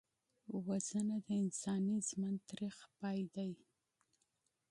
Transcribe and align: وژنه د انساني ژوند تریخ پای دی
وژنه 0.67 1.15
د 1.27 1.29
انساني 1.43 1.97
ژوند 2.09 2.39
تریخ 2.49 2.75
پای 2.97 3.19
دی 3.35 3.51